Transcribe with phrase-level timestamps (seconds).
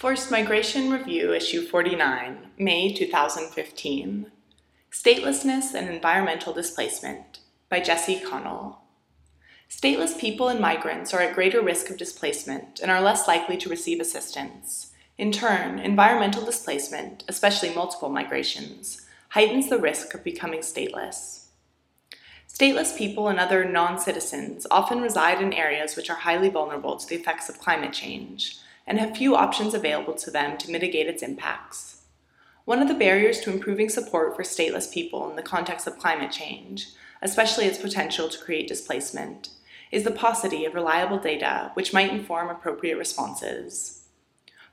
[0.00, 4.32] Forced Migration Review, Issue 49, May 2015.
[4.90, 8.80] Statelessness and Environmental Displacement by Jessie Connell.
[9.68, 13.68] Stateless people and migrants are at greater risk of displacement and are less likely to
[13.68, 14.92] receive assistance.
[15.18, 21.48] In turn, environmental displacement, especially multiple migrations, heightens the risk of becoming stateless.
[22.48, 27.06] Stateless people and other non citizens often reside in areas which are highly vulnerable to
[27.06, 28.60] the effects of climate change
[28.90, 32.02] and have few options available to them to mitigate its impacts.
[32.64, 36.32] One of the barriers to improving support for stateless people in the context of climate
[36.32, 36.88] change,
[37.22, 39.50] especially its potential to create displacement,
[39.92, 44.08] is the paucity of reliable data which might inform appropriate responses.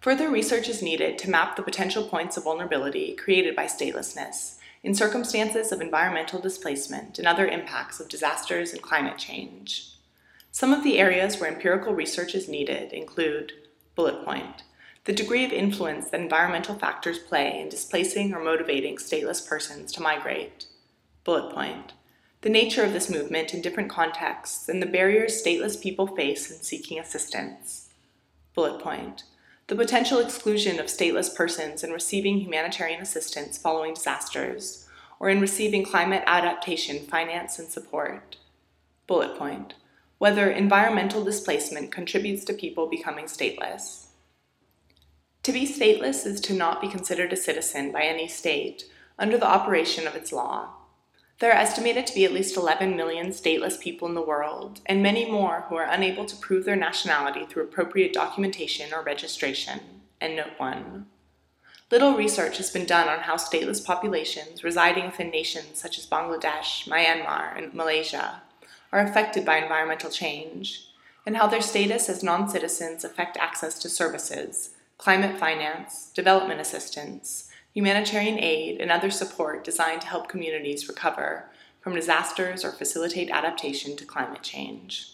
[0.00, 4.94] Further research is needed to map the potential points of vulnerability created by statelessness in
[4.94, 9.92] circumstances of environmental displacement and other impacts of disasters and climate change.
[10.52, 13.52] Some of the areas where empirical research is needed include
[13.96, 14.62] Bullet point.
[15.04, 20.02] The degree of influence that environmental factors play in displacing or motivating stateless persons to
[20.02, 20.66] migrate.
[21.24, 21.94] Bullet point.
[22.42, 26.58] The nature of this movement in different contexts and the barriers stateless people face in
[26.58, 27.88] seeking assistance.
[28.54, 29.24] Bullet point.
[29.68, 34.86] The potential exclusion of stateless persons in receiving humanitarian assistance following disasters
[35.18, 38.36] or in receiving climate adaptation finance and support.
[39.06, 39.72] Bullet point
[40.18, 44.06] whether environmental displacement contributes to people becoming stateless.
[45.42, 48.84] To be stateless is to not be considered a citizen by any state
[49.18, 50.70] under the operation of its law.
[51.38, 55.02] There are estimated to be at least 11 million stateless people in the world, and
[55.02, 59.80] many more who are unable to prove their nationality through appropriate documentation or registration.
[60.18, 61.06] And note 1.
[61.90, 66.88] Little research has been done on how stateless populations residing within nations such as Bangladesh,
[66.88, 68.42] Myanmar, and Malaysia
[68.92, 70.88] are affected by environmental change,
[71.24, 77.50] and how their status as non citizens affect access to services, climate finance, development assistance,
[77.74, 81.50] humanitarian aid, and other support designed to help communities recover
[81.80, 85.12] from disasters or facilitate adaptation to climate change.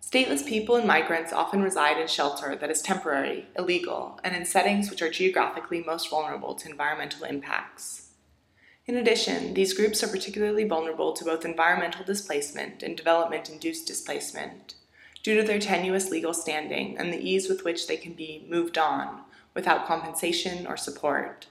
[0.00, 4.90] Stateless people and migrants often reside in shelter that is temporary, illegal, and in settings
[4.90, 8.09] which are geographically most vulnerable to environmental impacts.
[8.90, 14.74] In addition, these groups are particularly vulnerable to both environmental displacement and development induced displacement
[15.22, 18.76] due to their tenuous legal standing and the ease with which they can be moved
[18.76, 19.20] on
[19.54, 21.46] without compensation or support.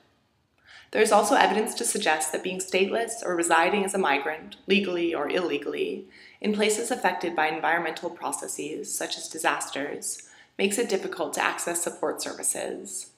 [0.92, 5.16] There is also evidence to suggest that being stateless or residing as a migrant, legally
[5.16, 6.10] or illegally,
[6.42, 10.24] in places affected by environmental processes such as disasters,
[10.58, 13.12] makes it difficult to access support services.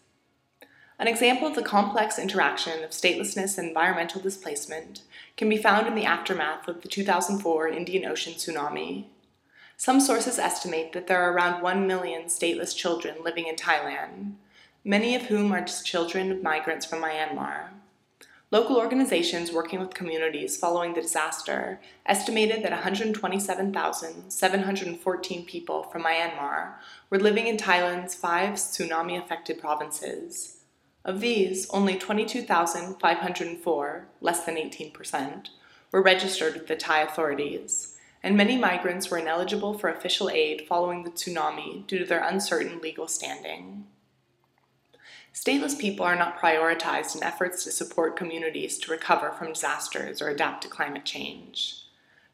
[1.01, 5.01] An example of the complex interaction of statelessness and environmental displacement
[5.35, 9.06] can be found in the aftermath of the 2004 Indian Ocean tsunami.
[9.78, 14.34] Some sources estimate that there are around 1 million stateless children living in Thailand,
[14.85, 17.69] many of whom are just children of migrants from Myanmar.
[18.51, 26.73] Local organizations working with communities following the disaster estimated that 127,714 people from Myanmar
[27.09, 30.57] were living in Thailand's five tsunami affected provinces.
[31.03, 35.50] Of these, only 22,504, less than 18%,
[35.91, 41.03] were registered with the Thai authorities, and many migrants were ineligible for official aid following
[41.03, 43.88] the tsunami due to their uncertain legal standing.
[45.34, 50.29] Stateless people are not prioritized in efforts to support communities to recover from disasters or
[50.29, 51.78] adapt to climate change.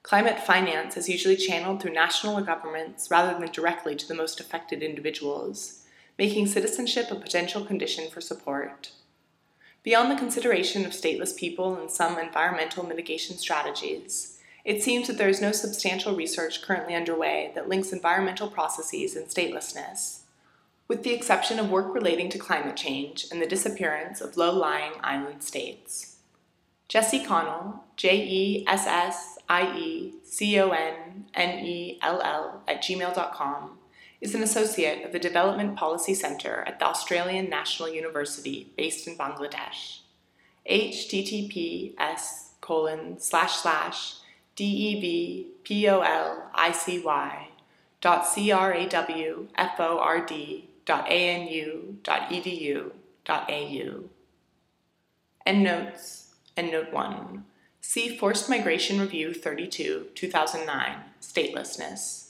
[0.03, 4.81] Climate finance is usually channeled through national governments rather than directly to the most affected
[4.81, 5.83] individuals,
[6.17, 8.91] making citizenship a potential condition for support.
[9.83, 15.29] Beyond the consideration of stateless people and some environmental mitigation strategies, it seems that there
[15.29, 20.21] is no substantial research currently underway that links environmental processes and statelessness,
[20.89, 24.93] with the exception of work relating to climate change and the disappearance of low lying
[25.01, 26.17] island states.
[26.89, 32.63] Jessie Connell, J E S S I E C O N N E L L,
[32.67, 33.77] at gmail.com
[34.19, 39.15] is an associate of the Development Policy Center at the Australian National University based in
[39.15, 39.99] Bangladesh.
[40.69, 44.15] https colon slash slash
[44.55, 45.47] devpolicy
[48.01, 48.25] dot
[49.75, 50.31] crawford
[50.85, 52.91] dot anu dot edu
[53.23, 54.03] dot au.
[55.45, 57.45] Endnotes, Endnote 1.
[57.79, 62.26] See Forced Migration Review 32, 2009, Statelessness